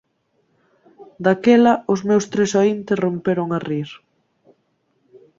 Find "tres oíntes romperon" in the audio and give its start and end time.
2.31-3.49